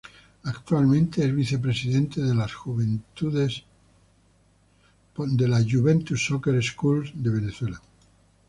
Actualmente 0.45 1.23
es 1.23 1.35
vice-presidente 1.35 2.21
de 2.23 2.33
la 2.33 2.47
Juventus 2.51 3.63
Soccer 6.25 6.63
Schools 6.63 7.11
Venezuela. 7.13 7.79